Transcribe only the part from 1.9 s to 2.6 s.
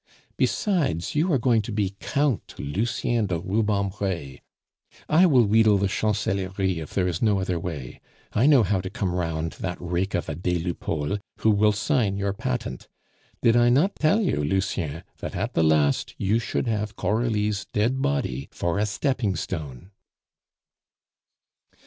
Count